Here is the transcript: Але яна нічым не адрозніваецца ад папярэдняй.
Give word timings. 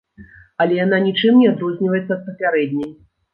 Але 0.63 0.77
яна 0.85 0.99
нічым 1.07 1.37
не 1.41 1.51
адрозніваецца 1.51 2.09
ад 2.17 2.21
папярэдняй. 2.31 2.91